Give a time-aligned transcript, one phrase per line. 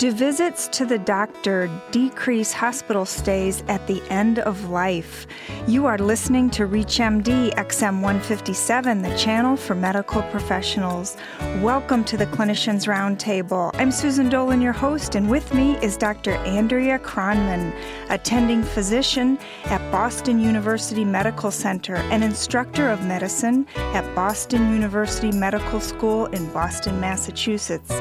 [0.00, 5.26] Do visits to the doctor decrease hospital stays at the end of life?
[5.68, 11.18] You are listening to ReachMD XM 157, the channel for medical professionals.
[11.58, 13.72] Welcome to the Clinicians Roundtable.
[13.74, 16.32] I'm Susan Dolan, your host, and with me is Dr.
[16.46, 17.70] Andrea Kronman,
[18.08, 25.78] attending physician at Boston University Medical Center and instructor of medicine at Boston University Medical
[25.78, 27.92] School in Boston, Massachusetts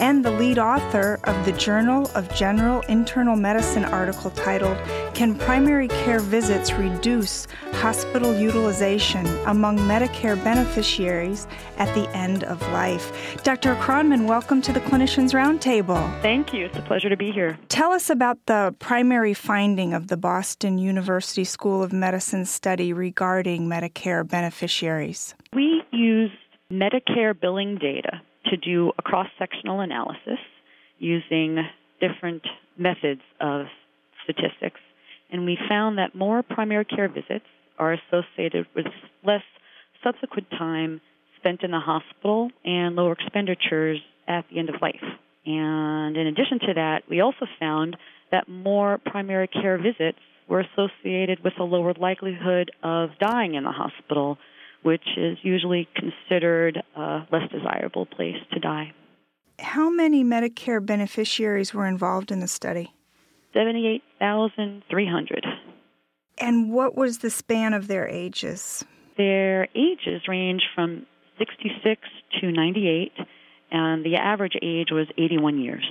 [0.00, 4.76] and the lead author of the Journal of General Internal Medicine article titled
[5.14, 11.46] Can Primary Care Visits Reduce Hospital Utilization Among Medicare Beneficiaries
[11.78, 13.42] at the End of Life?
[13.42, 13.74] Dr.
[13.76, 16.22] Kronman, welcome to the Clinicians Roundtable.
[16.22, 16.66] Thank you.
[16.66, 17.58] It's a pleasure to be here.
[17.68, 23.68] Tell us about the primary finding of the Boston University School of Medicine study regarding
[23.68, 25.34] Medicare beneficiaries.
[25.52, 26.30] We use
[26.70, 28.20] Medicare billing data
[28.50, 30.38] to do a cross sectional analysis
[30.98, 31.58] using
[32.00, 32.42] different
[32.76, 33.66] methods of
[34.24, 34.80] statistics.
[35.30, 37.44] And we found that more primary care visits
[37.78, 38.86] are associated with
[39.24, 39.42] less
[40.02, 41.00] subsequent time
[41.38, 45.04] spent in the hospital and lower expenditures at the end of life.
[45.46, 47.96] And in addition to that, we also found
[48.30, 53.70] that more primary care visits were associated with a lower likelihood of dying in the
[53.70, 54.38] hospital
[54.82, 58.92] which is usually considered a less desirable place to die.
[59.58, 62.94] How many Medicare beneficiaries were involved in the study?
[63.52, 65.46] 78,300.
[66.38, 68.84] And what was the span of their ages?
[69.16, 71.06] Their ages range from
[71.38, 72.00] 66
[72.40, 73.12] to 98,
[73.72, 75.84] and the average age was 81 years.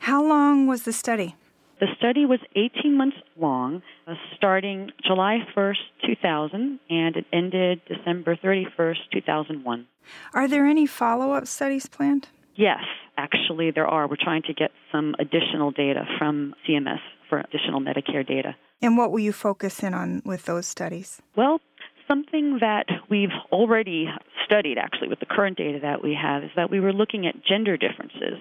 [0.00, 1.36] How long was the study?
[1.80, 8.36] The study was 18 months long, uh, starting July 1st, 2000, and it ended December
[8.36, 9.86] 31st, 2001.
[10.34, 12.28] Are there any follow up studies planned?
[12.54, 12.84] Yes,
[13.16, 14.06] actually, there are.
[14.06, 18.54] We're trying to get some additional data from CMS for additional Medicare data.
[18.80, 21.20] And what will you focus in on with those studies?
[21.36, 21.60] Well,
[22.06, 24.06] something that we've already
[24.44, 27.44] studied, actually, with the current data that we have, is that we were looking at
[27.44, 28.38] gender differences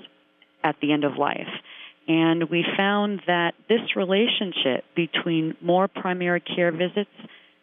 [0.64, 1.48] at the end of life.
[2.08, 7.10] And we found that this relationship between more primary care visits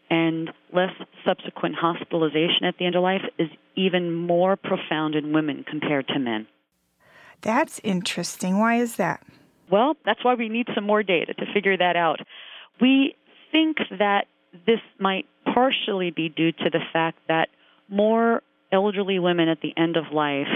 [0.08, 0.92] and less
[1.24, 6.18] subsequent hospitalization at the end of life is even more profound in women compared to
[6.18, 6.46] men.
[7.42, 8.58] That's interesting.
[8.58, 9.24] Why is that?
[9.70, 12.18] Well, that's why we need some more data to figure that out.
[12.80, 13.14] We
[13.52, 14.26] think that
[14.66, 17.48] this might partially be due to the fact that
[17.88, 18.42] more
[18.72, 20.48] elderly women at the end of life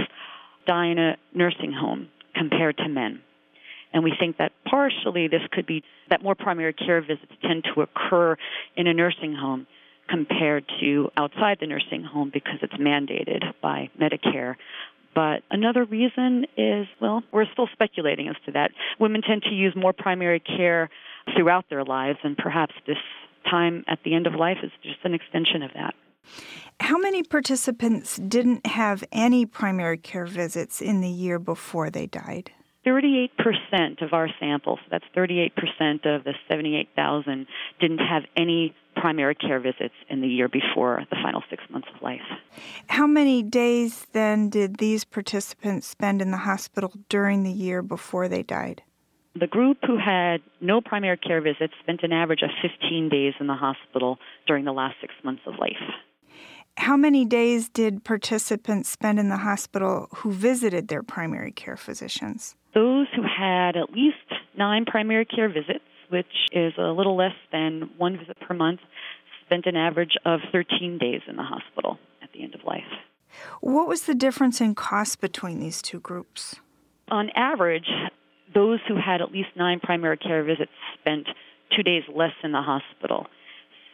[0.66, 3.20] die in a nursing home compared to men.
[3.94, 7.80] And we think that partially this could be that more primary care visits tend to
[7.80, 8.36] occur
[8.76, 9.66] in a nursing home
[10.08, 14.56] compared to outside the nursing home because it's mandated by Medicare.
[15.14, 18.72] But another reason is, well, we're still speculating as to that.
[18.98, 20.90] Women tend to use more primary care
[21.36, 22.98] throughout their lives, and perhaps this
[23.48, 25.94] time at the end of life is just an extension of that.
[26.80, 32.50] How many participants didn't have any primary care visits in the year before they died?
[32.86, 35.50] 38% of our samples, that's 38%
[36.04, 37.46] of the 78,000,
[37.80, 42.02] didn't have any primary care visits in the year before the final six months of
[42.02, 42.20] life.
[42.88, 48.28] How many days then did these participants spend in the hospital during the year before
[48.28, 48.82] they died?
[49.38, 53.48] The group who had no primary care visits spent an average of 15 days in
[53.48, 55.72] the hospital during the last six months of life.
[56.76, 62.56] How many days did participants spend in the hospital who visited their primary care physicians?
[62.74, 64.16] Those who had at least
[64.58, 68.80] nine primary care visits, which is a little less than one visit per month,
[69.46, 72.82] spent an average of 13 days in the hospital at the end of life.
[73.60, 76.56] What was the difference in cost between these two groups?
[77.08, 77.88] On average,
[78.52, 81.28] those who had at least nine primary care visits spent
[81.76, 83.26] two days less in the hospital.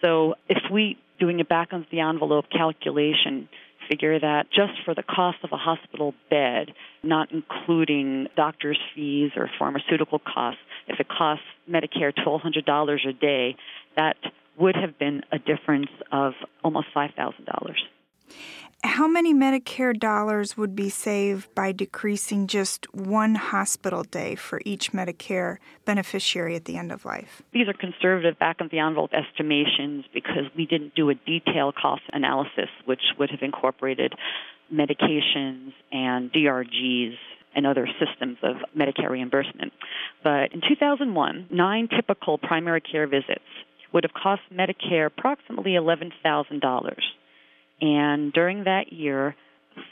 [0.01, 3.49] So if we doing a back of the envelope calculation
[3.89, 6.73] figure that just for the cost of a hospital bed,
[7.03, 13.57] not including doctor's fees or pharmaceutical costs, if it costs Medicare $1,200 a day,
[13.97, 14.17] that
[14.57, 16.33] would have been a difference of
[16.63, 17.75] almost $5,000.
[18.83, 24.93] How many Medicare dollars would be saved by decreasing just one hospital day for each
[24.93, 27.43] Medicare beneficiary at the end of life?
[27.53, 32.03] These are conservative back of the envelope estimations because we didn't do a detailed cost
[32.13, 34.15] analysis, which would have incorporated
[34.73, 37.17] medications and DRGs
[37.55, 39.73] and other systems of Medicare reimbursement.
[40.25, 43.45] But in 2001, nine typical primary care visits
[43.93, 46.97] would have cost Medicare approximately $11,000
[47.81, 49.35] and during that year,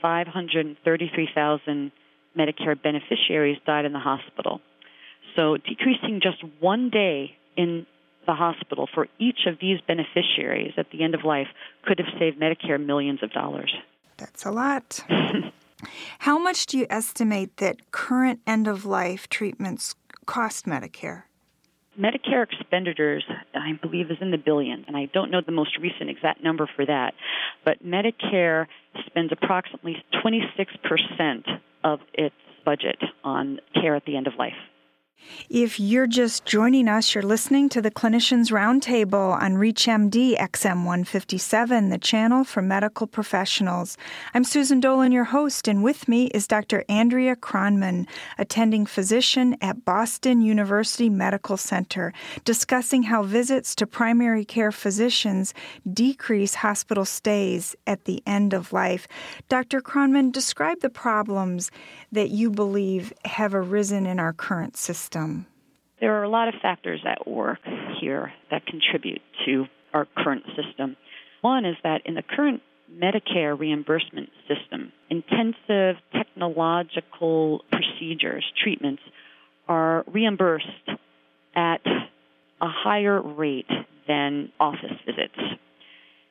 [0.03, 1.93] 533,000
[2.37, 4.61] Medicare beneficiaries died in the hospital.
[5.37, 7.87] So decreasing just one day in
[8.27, 11.49] the hospital for each of these beneficiaries at the end of life
[11.85, 13.75] could have saved Medicare millions of dollars.
[14.19, 15.05] That's a lot.
[16.21, 19.95] How much do you estimate that current end of life treatments
[20.27, 21.23] cost Medicare?
[21.99, 23.25] Medicare expenditures,
[23.55, 26.69] I believe, is in the billions, and I don't know the most recent exact number
[26.77, 27.15] for that.
[27.65, 28.67] But Medicare
[29.07, 32.35] spends approximately 26% of its
[32.65, 34.53] budget on care at the end of life.
[35.51, 41.89] If you're just joining us, you're listening to the Clinicians Roundtable on ReachMD XM 157,
[41.89, 43.97] the channel for medical professionals.
[44.35, 46.85] I'm Susan Dolan, your host, and with me is Dr.
[46.89, 48.07] Andrea Kronman,
[48.37, 52.13] attending physician at Boston University Medical Center,
[52.45, 55.55] discussing how visits to primary care physicians
[55.91, 59.09] decrease hospital stays at the end of life.
[59.49, 59.81] Dr.
[59.81, 61.71] Kronman, describe the problems
[62.13, 65.08] that you believe have arisen in our current system?
[66.01, 67.59] There are a lot of factors at work
[68.01, 70.97] here that contribute to our current system.
[71.41, 72.63] One is that in the current
[72.93, 79.03] Medicare reimbursement system, intensive technological procedures, treatments,
[79.67, 80.67] are reimbursed
[81.55, 81.81] at
[82.61, 83.69] a higher rate
[84.07, 85.39] than office visits.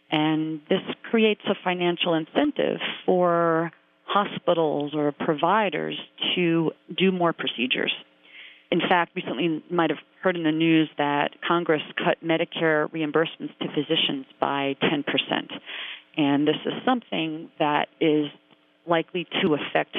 [0.09, 3.71] And this creates a financial incentive for
[4.05, 5.97] hospitals or providers
[6.35, 7.93] to do more procedures.
[8.71, 13.57] In fact, recently you might have heard in the news that Congress cut Medicare reimbursements
[13.59, 15.03] to physicians by 10%.
[16.17, 18.25] And this is something that is
[18.85, 19.95] likely to affect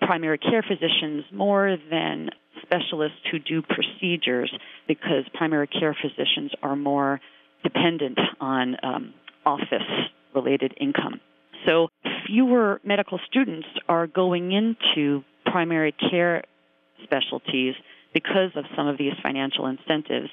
[0.00, 2.30] primary care physicians more than
[2.62, 4.52] specialists who do procedures
[4.86, 7.20] because primary care physicians are more
[7.62, 9.14] dependent on um,
[9.46, 9.82] office
[10.34, 11.20] related income.
[11.66, 11.88] So
[12.26, 16.42] fewer medical students are going into primary care
[17.04, 17.74] specialties
[18.12, 20.28] because of some of these financial incentives.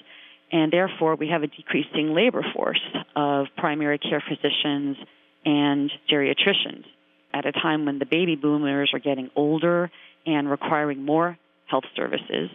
[0.51, 2.81] And therefore, we have a decreasing labor force
[3.15, 4.97] of primary care physicians
[5.45, 6.85] and geriatricians
[7.33, 9.91] at a time when the baby boomers are getting older
[10.25, 11.37] and requiring more
[11.67, 12.49] health services.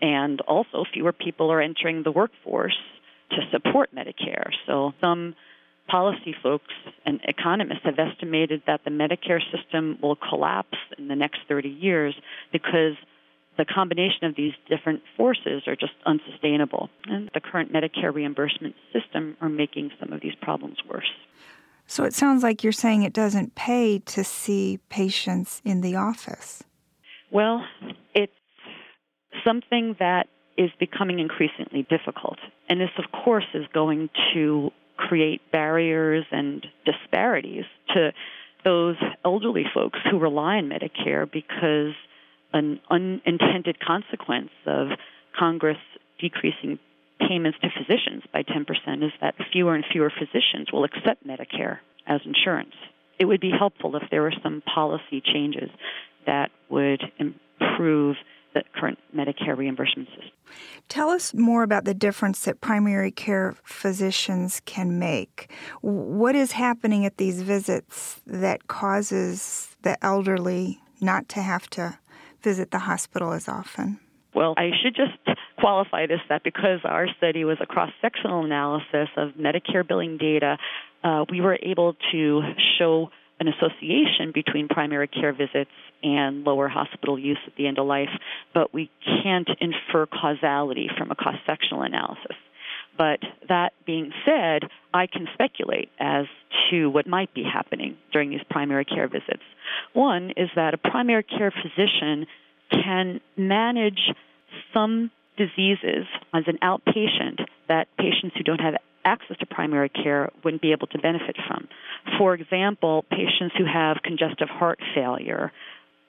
[0.00, 2.76] And also, fewer people are entering the workforce
[3.30, 4.50] to support Medicare.
[4.66, 5.34] So, some
[5.88, 6.72] policy folks
[7.04, 12.14] and economists have estimated that the Medicare system will collapse in the next 30 years
[12.52, 12.94] because
[13.58, 16.88] the combination of these different forces are just unsustainable.
[17.04, 21.10] And the current Medicare reimbursement system are making some of these problems worse.
[21.86, 26.62] So it sounds like you're saying it doesn't pay to see patients in the office.
[27.32, 27.64] Well,
[28.14, 28.32] it's
[29.44, 32.38] something that is becoming increasingly difficult.
[32.68, 37.64] And this, of course, is going to create barriers and disparities
[37.94, 38.12] to
[38.64, 41.94] those elderly folks who rely on Medicare because
[42.52, 44.88] an unintended consequence of
[45.38, 45.78] Congress
[46.18, 46.78] decreasing
[47.28, 52.20] payments to physicians by 10% is that fewer and fewer physicians will accept Medicare as
[52.24, 52.74] insurance.
[53.18, 55.70] It would be helpful if there were some policy changes
[56.26, 58.16] that would improve
[58.54, 60.30] the current Medicare reimbursement system.
[60.88, 65.52] Tell us more about the difference that primary care physicians can make.
[65.82, 71.98] What is happening at these visits that causes the elderly not to have to
[72.42, 73.98] visit the hospital as often?
[74.34, 79.08] Well, I should just qualify this that because our study was a cross sectional analysis
[79.16, 80.56] of Medicare billing data,
[81.02, 82.42] uh, we were able to
[82.78, 85.70] show an association between primary care visits
[86.02, 88.10] and lower hospital use at the end of life,
[88.54, 88.90] but we
[89.22, 92.36] can't infer causality from a cross sectional analysis.
[93.00, 96.26] But that being said, I can speculate as
[96.70, 99.42] to what might be happening during these primary care visits.
[99.94, 102.26] One is that a primary care physician
[102.70, 104.12] can manage
[104.74, 106.04] some diseases
[106.34, 110.88] as an outpatient that patients who don't have access to primary care wouldn't be able
[110.88, 111.68] to benefit from.
[112.18, 115.52] For example, patients who have congestive heart failure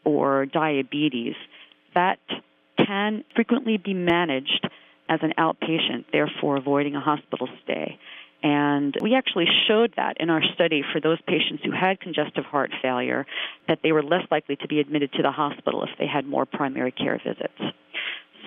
[0.03, 1.35] or diabetes,
[1.95, 2.19] that
[2.77, 4.67] can frequently be managed
[5.11, 7.99] as an outpatient, therefore avoiding a hospital stay.
[8.41, 12.71] And we actually showed that in our study for those patients who had congestive heart
[12.81, 13.27] failure,
[13.67, 16.45] that they were less likely to be admitted to the hospital if they had more
[16.45, 17.75] primary care visits.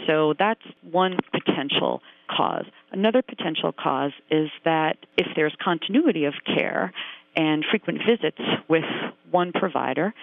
[0.06, 2.00] So that's one potential
[2.34, 2.64] cause.
[2.90, 6.92] Another potential cause is that if there's continuity of care
[7.36, 8.84] and frequent visits with
[9.30, 10.14] one provider,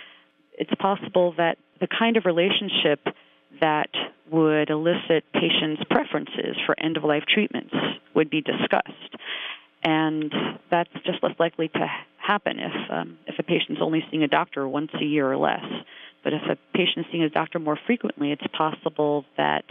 [0.54, 3.00] it's possible that the kind of relationship
[3.62, 3.90] that
[4.32, 7.74] would elicit patients' preferences for end of life treatments
[8.16, 9.16] would be discussed.
[9.84, 10.32] And
[10.70, 14.68] that's just less likely to happen if, um, if a patient's only seeing a doctor
[14.68, 15.66] once a year or less.
[16.24, 19.66] But if a patient is seeing a doctor more frequently, it's possible that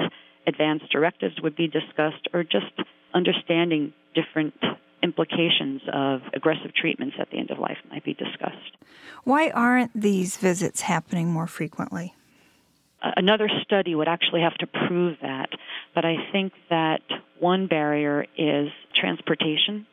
[0.47, 2.73] advanced directives would be discussed or just
[3.15, 4.55] understanding different
[5.03, 8.77] implications of aggressive treatments at the end of life might be discussed.
[9.25, 12.15] Why aren't these visits happening more frequently?
[13.03, 15.49] Another study would actually have to prove that,
[15.95, 17.01] but I think that
[17.39, 19.87] one barrier is transportation,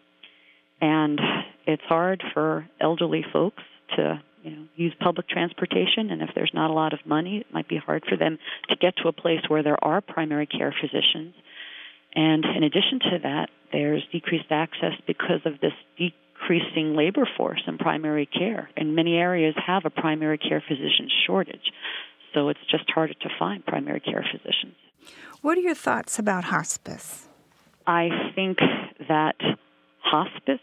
[0.82, 1.20] and
[1.66, 3.64] it's hard for elderly folks
[3.96, 6.10] to you know use public transportation.
[6.10, 8.76] And if there's not a lot of money it might be hard for them to
[8.76, 11.34] get to a place where there are primary care physicians.
[12.14, 17.78] And in addition to that there's decreased access because of this decreasing labor force in
[17.78, 18.70] primary care.
[18.76, 21.72] And many areas have a primary care physician shortage
[22.38, 24.76] so it's just harder to find primary care physicians
[25.42, 27.28] what are your thoughts about hospice
[27.88, 28.60] i think
[29.08, 29.36] that
[30.00, 30.60] hospice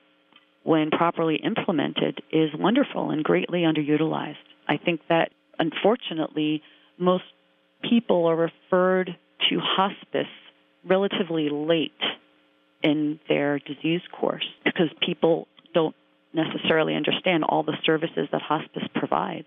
[0.65, 4.37] when properly implemented, is wonderful and greatly underutilized.
[4.67, 6.63] I think that unfortunately,
[6.99, 7.25] most
[7.89, 9.15] people are referred
[9.51, 10.27] to hospice
[10.85, 11.93] relatively late
[12.83, 15.95] in their disease course because people don't
[16.33, 19.47] necessarily understand all the services that hospice provides.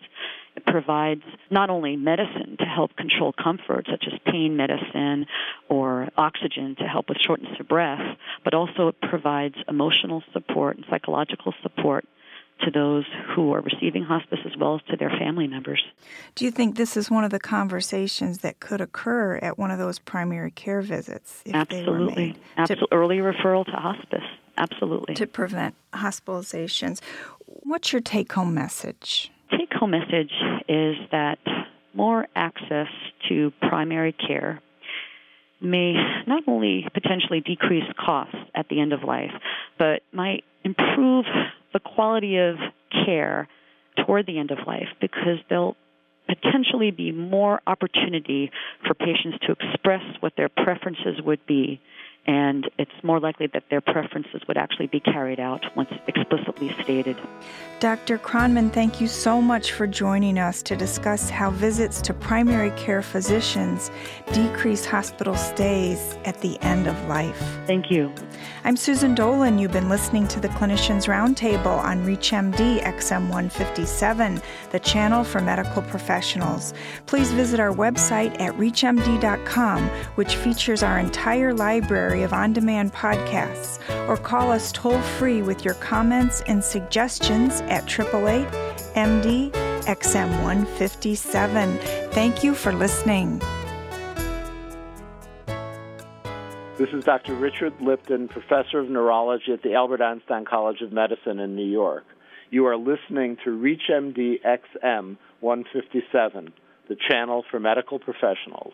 [0.57, 1.21] It provides
[1.51, 5.27] not only medicine to help control comfort, such as pain medicine
[5.69, 10.85] or oxygen to help with shortness of breath, but also it provides emotional support and
[10.89, 12.05] psychological support
[12.61, 15.85] to those who are receiving hospice as well as to their family members.
[16.33, 19.77] Do you think this is one of the conversations that could occur at one of
[19.77, 21.43] those primary care visits?
[21.53, 22.35] Absolutely.
[22.57, 22.87] Absolutely.
[22.91, 24.23] Early referral to hospice.
[24.57, 25.13] Absolutely.
[25.13, 26.99] To prevent hospitalizations.
[27.45, 29.31] What's your take home message?
[29.77, 30.31] Take home message
[30.67, 31.37] is that
[31.93, 32.87] more access
[33.29, 34.59] to primary care
[35.61, 35.93] may
[36.25, 39.31] not only potentially decrease costs at the end of life,
[39.77, 41.25] but might improve
[41.73, 42.55] the quality of
[43.05, 43.47] care
[44.03, 45.77] toward the end of life because there'll
[46.27, 48.49] potentially be more opportunity
[48.87, 51.79] for patients to express what their preferences would be
[52.27, 57.17] and it's more likely that their preferences would actually be carried out once explicitly stated.
[57.79, 58.17] Dr.
[58.17, 63.01] Kronman, thank you so much for joining us to discuss how visits to primary care
[63.01, 63.89] physicians
[64.33, 67.41] decrease hospital stays at the end of life.
[67.65, 68.13] Thank you.
[68.63, 69.57] I'm Susan Dolan.
[69.59, 74.41] You've been listening to the Clinicians Roundtable on ReachMD XM 157,
[74.71, 76.73] the channel for medical professionals.
[77.05, 81.53] Please visit our website at reachmd.com, which features our entire
[82.17, 87.61] library of on demand podcasts, or call us toll free with your comments and suggestions
[87.69, 88.47] at 888
[88.95, 89.51] MD
[89.85, 91.77] XM 157.
[92.11, 93.39] Thank you for listening.
[96.77, 97.33] This is Dr.
[97.33, 102.05] Richard Lipton, professor of neurology at the Albert Einstein College of Medicine in New York.
[102.51, 106.53] You are listening to ReachMD XM 157,
[106.87, 108.65] the channel for medical professionals.